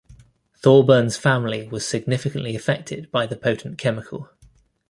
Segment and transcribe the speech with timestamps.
[0.63, 4.31] Thorburn's family was significantly affected by the potent chemical.